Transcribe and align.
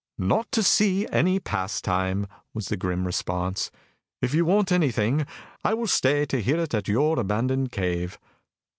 "Not 0.17 0.51
to 0.53 0.63
see 0.63 1.07
any 1.09 1.39
pastime," 1.39 2.25
was 2.55 2.69
the 2.69 2.75
grim 2.75 3.05
response. 3.05 3.69
"If 4.19 4.33
you 4.33 4.45
want 4.45 4.71
anything, 4.71 5.27
I 5.63 5.75
will 5.75 5.85
stay 5.85 6.25
to 6.25 6.41
hear 6.41 6.57
it 6.57 6.73
at 6.73 6.87
your 6.87 7.19
abandoned 7.19 7.71
cave." 7.71 8.17